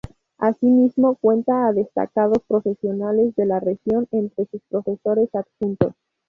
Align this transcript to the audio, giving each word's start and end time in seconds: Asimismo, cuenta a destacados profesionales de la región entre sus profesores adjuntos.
Asimismo, 0.39 1.13
cuenta 1.21 1.67
a 1.67 1.73
destacados 1.73 2.39
profesionales 2.47 3.35
de 3.35 3.45
la 3.45 3.59
región 3.59 4.07
entre 4.09 4.47
sus 4.47 4.63
profesores 4.67 5.29
adjuntos. 5.35 5.93